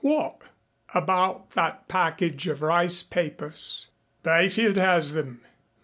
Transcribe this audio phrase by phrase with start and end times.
[0.03, 0.41] "What?"
[0.95, 3.89] "About that package of rice papers."
[4.23, 5.41] "Byfield has them."